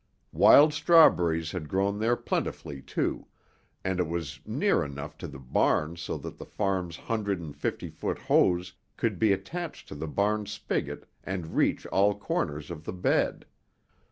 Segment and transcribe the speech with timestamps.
[0.33, 3.27] Wild strawberries had grown there plentifully, too,
[3.85, 7.87] and it was near enough to the barn so that the farm's hundred and fifty
[7.87, 12.93] foot hose could be attached to the barn spigot and reach all corners of the
[12.93, 13.45] bed.